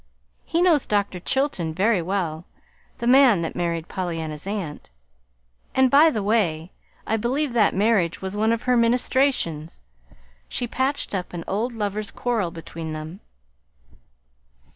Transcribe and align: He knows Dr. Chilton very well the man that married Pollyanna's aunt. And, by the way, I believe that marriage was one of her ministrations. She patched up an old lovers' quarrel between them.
He 0.45 0.63
knows 0.63 0.87
Dr. 0.87 1.19
Chilton 1.19 1.75
very 1.75 2.01
well 2.01 2.43
the 2.97 3.05
man 3.05 3.43
that 3.43 3.55
married 3.55 3.87
Pollyanna's 3.87 4.47
aunt. 4.47 4.89
And, 5.75 5.91
by 5.91 6.09
the 6.09 6.23
way, 6.23 6.71
I 7.05 7.17
believe 7.17 7.53
that 7.53 7.75
marriage 7.75 8.19
was 8.19 8.35
one 8.35 8.51
of 8.51 8.63
her 8.63 8.75
ministrations. 8.75 9.79
She 10.49 10.65
patched 10.65 11.13
up 11.13 11.33
an 11.33 11.43
old 11.47 11.73
lovers' 11.73 12.09
quarrel 12.09 12.49
between 12.49 12.93
them. 12.93 13.19